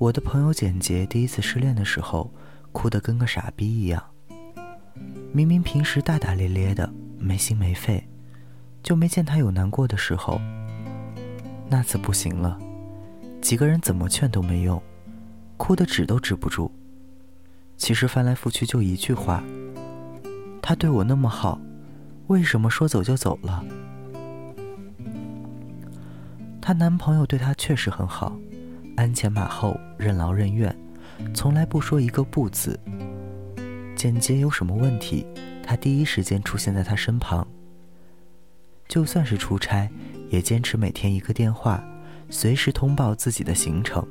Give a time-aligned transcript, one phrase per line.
[0.00, 2.32] 我的朋友简洁第一次失恋的时候，
[2.72, 4.02] 哭得跟个傻逼一样。
[5.30, 8.08] 明明平时大大咧咧的，没心没肺，
[8.82, 10.40] 就没见他有难过的时候。
[11.68, 12.58] 那次不行了，
[13.42, 14.82] 几个人怎么劝都没用，
[15.58, 16.72] 哭得止都止不住。
[17.76, 19.44] 其实翻来覆去就一句话：
[20.62, 21.60] 他对我那么好，
[22.28, 23.62] 为什么说走就走了？
[26.58, 28.34] 她男朋友对她确实很好，
[29.00, 30.76] 鞍前马后，任劳任怨，
[31.32, 32.78] 从来不说一个不字。
[33.96, 35.26] 简洁有什么问题，
[35.62, 37.46] 他第一时间出现在他身旁。
[38.88, 39.90] 就算是出差，
[40.28, 41.82] 也坚持每天一个电话，
[42.28, 44.06] 随时通报自己的行程。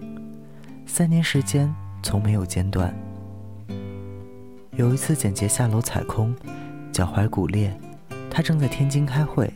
[0.87, 2.91] 三年时间从没有间断。
[4.71, 6.35] 有一次，简洁下楼踩空，
[6.91, 7.79] 脚踝骨裂，
[8.31, 9.53] 他正在天津开会，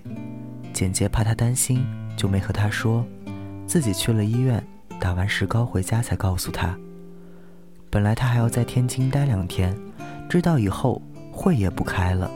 [0.71, 1.83] 简洁怕他担心。
[2.15, 3.03] 就没和他说，
[3.65, 4.63] 自己去了医院，
[5.03, 6.79] 打完石膏回家才告诉他。
[7.89, 9.77] 本来他还要在天津待两天，
[10.29, 12.31] 知道以后会也不开了，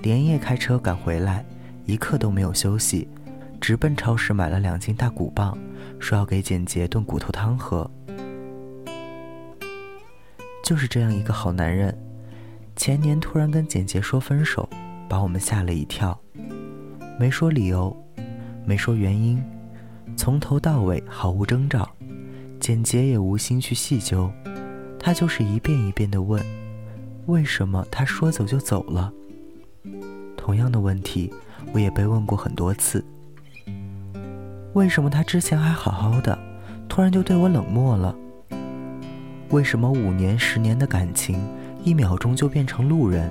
[0.00, 1.44] 连夜开车赶回来，
[1.86, 3.08] 一刻都没有休息，
[3.60, 5.58] 直奔超市买了两斤大骨棒，
[5.98, 7.90] 说要给简洁炖骨头汤喝。
[10.64, 11.98] 就是这样一个好男人，
[12.76, 14.68] 前年突然跟简洁说分手，
[15.08, 16.16] 把我们吓了一跳，
[17.18, 17.94] 没说理由。
[18.64, 19.42] 没说原因，
[20.16, 21.86] 从头到尾毫无征兆，
[22.60, 24.30] 简洁也无心去细究，
[24.98, 26.42] 他就是一遍一遍地问：
[27.26, 29.12] 为什么他说走就走了？
[30.36, 31.32] 同样的问题，
[31.72, 33.04] 我也被问过很多次。
[34.72, 36.38] 为什么他之前还好好的，
[36.88, 38.14] 突然就对我冷漠了？
[39.50, 41.38] 为什么五年、十年的感情，
[41.84, 43.30] 一秒钟就变成路人？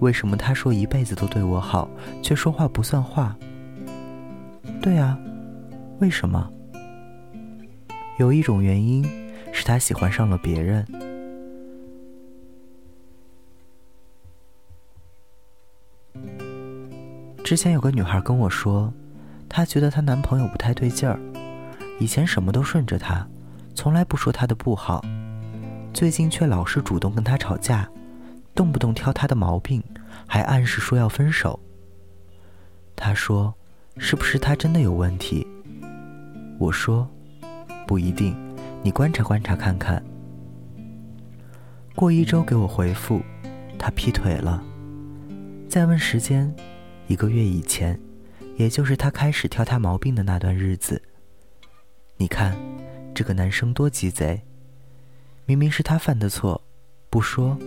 [0.00, 1.88] 为什么他说一辈子都对我好，
[2.20, 3.36] 却说话不算话？
[4.82, 5.18] 对啊，
[6.00, 6.50] 为什么？
[8.18, 9.04] 有一种原因
[9.52, 10.86] 是他喜欢上了别人。
[17.42, 18.92] 之前有个女孩跟我说，
[19.48, 21.18] 她觉得她男朋友不太对劲儿，
[22.00, 23.26] 以前什么都顺着她，
[23.74, 25.04] 从来不说她的不好，
[25.92, 27.88] 最近却老是主动跟她吵架，
[28.54, 29.82] 动不动挑她的毛病，
[30.26, 31.60] 还暗示说要分手。
[32.96, 33.54] 她说。
[33.96, 35.46] 是不是他真的有问题？
[36.58, 37.08] 我说，
[37.86, 38.36] 不一定，
[38.82, 40.02] 你观察观察看看。
[41.94, 43.22] 过一周给我回复，
[43.78, 44.62] 他劈腿了。
[45.68, 46.54] 再问时间，
[47.06, 47.98] 一个月以前，
[48.56, 51.00] 也就是他开始挑他毛病的那段日子。
[52.16, 52.56] 你看，
[53.14, 54.40] 这个男生多鸡贼！
[55.46, 56.60] 明明是他犯的错，
[57.10, 57.58] 不说，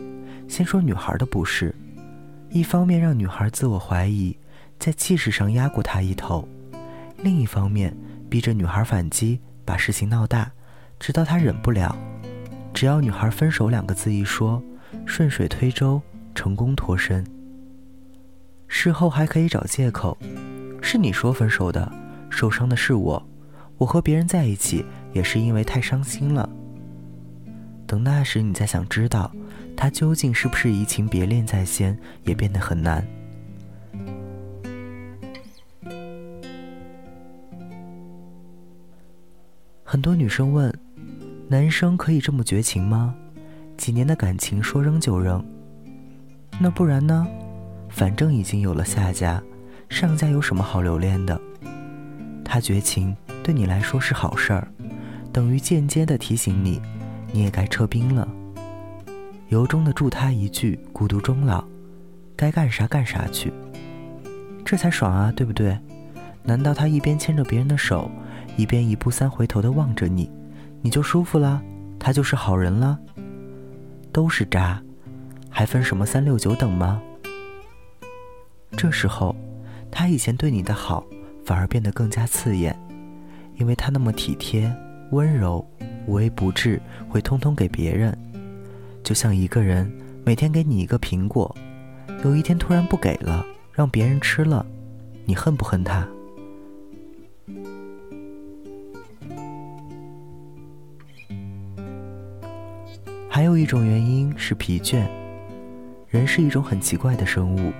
[0.47, 1.73] 先说女孩的不是，
[2.49, 4.37] 一方面让女孩自我怀疑。
[4.79, 6.47] 在气势上压过他一头，
[7.23, 7.97] 另一方面
[8.29, 10.49] 逼着女孩反击，把事情闹大，
[10.97, 11.93] 直到他忍不了。
[12.73, 14.63] 只要女孩分手两个字一说，
[15.05, 16.01] 顺水推舟，
[16.33, 17.21] 成功脱身。
[18.69, 20.17] 事后还可以找借口，
[20.81, 21.91] 是你说分手的，
[22.29, 23.21] 受伤的是我，
[23.77, 26.49] 我和别人在一起也是因为太伤心了。
[27.85, 29.29] 等那时你再想知道，
[29.75, 33.05] 他究竟是不是移情别恋在先，也变得很难。
[39.89, 40.69] 很多女生问
[41.47, 43.15] ：“男生可以这么绝情吗？
[43.77, 45.41] 几年的感情说扔就扔？
[46.59, 47.25] 那不然呢？
[47.87, 49.41] 反正已经有了下家，
[49.87, 51.39] 上家有什么好留恋的？
[52.43, 54.67] 他绝情对你来说是好事儿，
[55.31, 56.81] 等于间接的提醒你，
[57.31, 58.27] 你也该撤兵了。
[59.47, 61.63] 由衷的祝他一句孤独终老，
[62.35, 63.53] 该干啥干啥去，
[64.65, 65.79] 这才爽啊，对不对？
[66.43, 68.11] 难道他一边牵着别人的手？”
[68.57, 70.29] 一边一步三回头的望着你，
[70.81, 71.61] 你就舒服了，
[71.97, 72.99] 他就是好人了。
[74.11, 74.81] 都是渣，
[75.49, 76.99] 还分什么三六九等吗？
[78.71, 79.35] 这时候，
[79.91, 81.05] 他以前对你的好
[81.45, 82.75] 反而变得更加刺眼，
[83.57, 84.73] 因为他那么体贴、
[85.11, 85.63] 温柔、
[86.07, 88.17] 无微不至，会通通给别人。
[89.03, 89.91] 就像一个人
[90.25, 91.55] 每天给你一个苹果，
[92.23, 94.65] 有一天突然不给了，让别人吃了，
[95.25, 96.07] 你恨不恨他？
[103.47, 105.07] 有一种原因是疲倦。
[106.09, 107.71] 人是一种很奇怪的生物，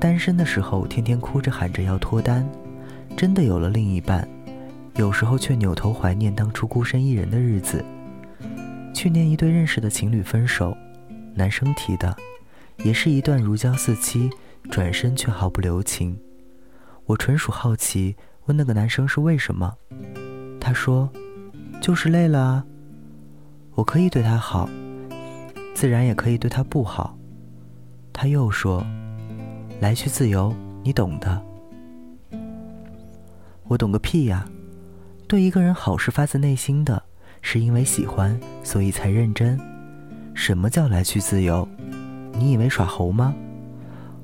[0.00, 2.44] 单身的时候天天哭着喊着要脱单，
[3.16, 4.28] 真的有了另一半，
[4.96, 7.84] 有时候却扭头怀念当初孤身一人的日子。
[8.92, 10.76] 去年一对认识的情侣分手，
[11.34, 12.16] 男生提的，
[12.78, 14.28] 也是一段如胶似漆，
[14.72, 16.18] 转身却毫不留情。
[17.06, 18.16] 我纯属好奇，
[18.46, 19.72] 问那个男生是为什么，
[20.60, 21.08] 他说，
[21.80, 22.64] 就就是累了啊。
[23.74, 24.68] 我可以对他好，
[25.74, 27.16] 自然也可以对他不好。
[28.12, 28.84] 他又说
[29.80, 31.40] ：“来去自由，你懂的。”
[33.68, 34.44] 我懂个屁呀！
[35.28, 37.00] 对一个人好是发自内心的，
[37.40, 39.58] 是因为喜欢，所以才认真。
[40.34, 41.66] 什么叫来去自由？
[42.32, 43.34] 你以为耍猴吗？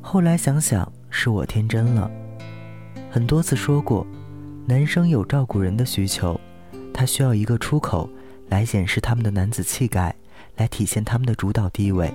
[0.01, 2.11] 后来想想，是我天真了。
[3.11, 4.05] 很多次说过，
[4.67, 6.39] 男生有照顾人的需求，
[6.93, 8.11] 他需要一个出口
[8.49, 10.15] 来显示他们的男子气概，
[10.57, 12.13] 来体现他们的主导地位。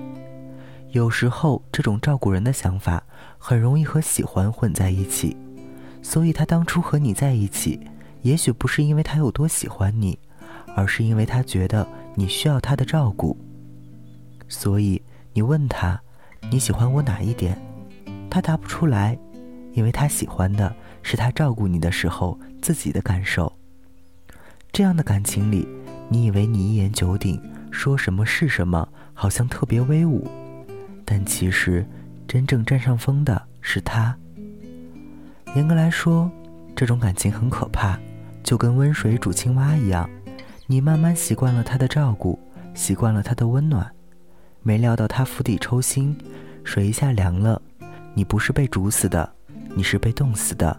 [0.91, 3.01] 有时候，这种照顾人的想法
[3.37, 5.37] 很容易和喜欢混在一起，
[6.01, 7.79] 所以他当初和你在一起，
[8.23, 10.19] 也许不是因为他有多喜欢你，
[10.75, 13.37] 而是因为他觉得你需要他的照顾。
[14.49, 15.01] 所以
[15.31, 16.01] 你问他，
[16.49, 17.57] 你喜欢我哪一点？
[18.29, 19.17] 他答不出来，
[19.71, 23.51] 因为他喜欢的是他照顾你的时候自己的感受。
[24.73, 25.65] 这样的感情里，
[26.13, 27.41] 你以为你一言九鼎，
[27.71, 30.27] 说什么是什么，好像特别威武，
[31.05, 31.87] 但其实
[32.27, 34.13] 真正占上风的是他。
[35.55, 36.29] 严格来说，
[36.75, 37.97] 这种感情很可怕，
[38.43, 40.09] 就跟温水煮青蛙一样，
[40.67, 42.37] 你慢慢习惯了他的照顾，
[42.73, 43.89] 习惯了他的温暖。
[44.63, 46.13] 没料到他釜底抽薪，
[46.65, 47.61] 水一下凉了，
[48.13, 49.33] 你不是被煮死的，
[49.77, 50.77] 你是被冻死的。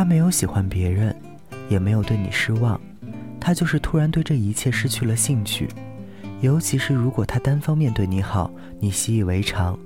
[0.00, 1.14] 他没有喜欢别人，
[1.68, 2.80] 也没有对你失望，
[3.38, 5.68] 他就是突然对这一切失去了兴趣。
[6.40, 9.78] 尤其是如果他单方面对你好，你习以为常，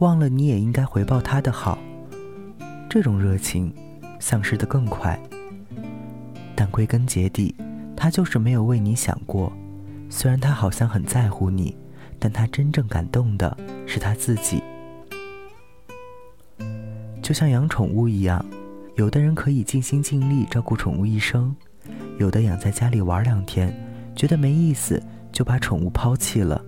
[0.00, 1.78] 忘了你也应该回报他的好，
[2.90, 3.72] 这种热情
[4.20, 5.18] 丧失的更快。
[6.54, 7.54] 但归根结底，
[7.96, 9.50] 他就是没有为你想过。
[10.10, 11.74] 虽然他好像很在乎你，
[12.18, 13.56] 但他真正感动的
[13.86, 14.62] 是他自己。
[17.22, 18.44] 就像养宠物一样，
[18.96, 21.54] 有的人可以尽心尽力照顾宠物一生，
[22.18, 23.74] 有的养在家里玩两天，
[24.14, 25.02] 觉得没意思
[25.32, 26.64] 就把宠物抛弃了。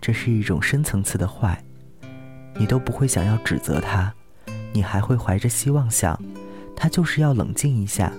[0.00, 1.62] 这是一种深层次的坏，
[2.56, 4.12] 你都不会想要指责他，
[4.72, 6.20] 你还会怀着希望想，
[6.74, 8.12] 他就是要冷静一下。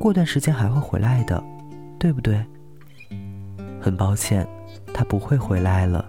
[0.00, 1.42] 过段时间还会回来的，
[1.98, 2.42] 对不对？
[3.80, 4.48] 很抱歉，
[4.94, 6.04] 他不会回来了。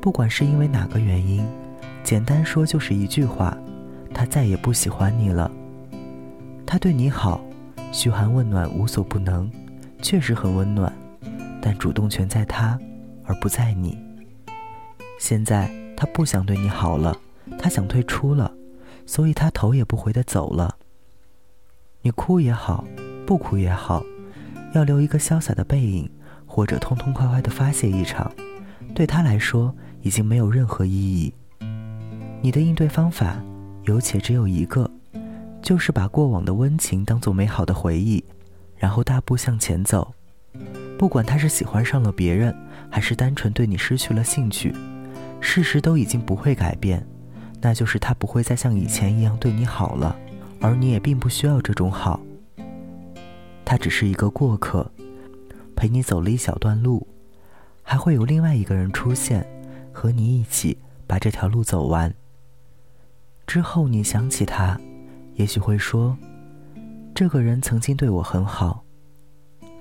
[0.00, 1.42] 不管是因为哪个原因，
[2.04, 3.56] 简单说就是一句话：
[4.12, 5.50] 他再也不喜欢你了。
[6.66, 7.40] 他对你好，
[7.92, 9.50] 嘘寒问暖无所不能，
[10.00, 10.92] 确实很温暖，
[11.60, 12.78] 但主动权在他，
[13.24, 13.98] 而不在你。
[15.18, 17.16] 现在他不想对你好了，
[17.58, 18.50] 他想退出了，
[19.06, 20.76] 所以他头也不回的走了。
[22.02, 22.84] 你哭也好，
[23.26, 24.02] 不哭也好，
[24.74, 26.10] 要留一个潇洒的背影，
[26.46, 28.32] 或者痛痛快快的发泄一场，
[28.94, 31.32] 对他来说已经没有任何意义。
[32.40, 33.40] 你的应对方法
[33.84, 34.90] 有且只有一个，
[35.60, 38.24] 就是把过往的温情当做美好的回忆，
[38.76, 40.14] 然后大步向前走。
[40.98, 42.54] 不管他是喜欢上了别人，
[42.88, 44.72] 还是单纯对你失去了兴趣，
[45.40, 47.04] 事实都已经不会改变，
[47.60, 50.16] 那就是他不会再像以前一样对你好了。
[50.60, 52.20] 而你也并不需要这种好，
[53.64, 54.88] 他只是一个过客，
[55.74, 57.04] 陪你走了一小段路，
[57.82, 59.44] 还会有另外一个人出现，
[59.92, 62.14] 和你一起把这条路走完。
[63.52, 64.80] 之后你想起他，
[65.34, 66.16] 也许会说，
[67.14, 68.82] 这个人曾经对我很好，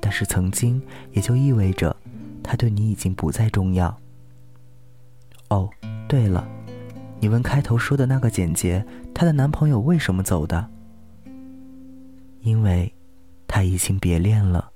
[0.01, 0.81] 但是曾经
[1.13, 1.95] 也就意味着，
[2.43, 3.97] 他对你已经不再重要。
[5.47, 5.69] 哦，
[6.09, 6.45] 对了。
[7.21, 10.69] 你问开头说的那个简洁，她的男朋友为什么走的？
[12.41, 12.93] 因为，
[13.47, 14.69] 他移情别恋了。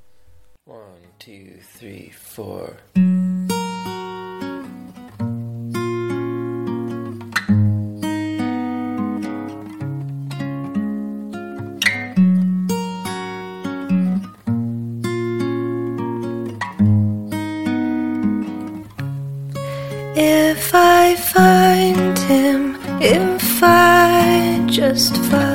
[20.18, 25.55] If I find him, if I just follow,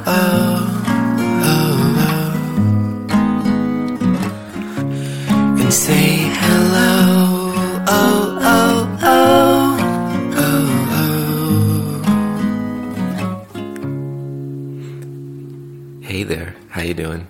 [16.91, 17.27] you doing?